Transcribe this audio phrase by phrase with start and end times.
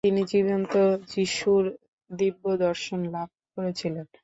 [0.05, 0.73] তিনি জীবন্ত
[1.11, 1.63] যিশুর
[2.09, 4.05] দিব্যদর্শন লাভ করেছিলেন।